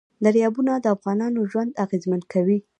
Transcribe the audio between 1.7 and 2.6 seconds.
اغېزمن کوي.